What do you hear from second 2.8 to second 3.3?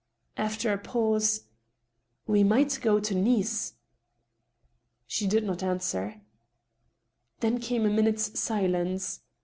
go to